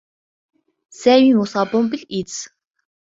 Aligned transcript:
سامي 0.93 1.33
مصاب 1.35 1.71
باالإيدز. 1.71 2.47